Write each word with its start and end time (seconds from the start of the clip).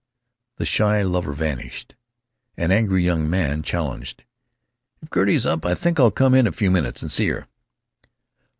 The 0.57 0.65
shy 0.65 1.03
lover 1.03 1.31
vanished. 1.31 1.93
An 2.57 2.71
angry 2.71 3.03
young 3.05 3.29
man 3.29 3.61
challenged, 3.61 4.23
"If 4.99 5.11
Gertie 5.11 5.37
's 5.37 5.45
up 5.45 5.63
I 5.63 5.75
think 5.75 5.99
I'll 5.99 6.09
come 6.09 6.33
in 6.33 6.47
a 6.47 6.51
few 6.51 6.71
minutes 6.71 7.03
and 7.03 7.11
see 7.11 7.27
her." 7.27 7.47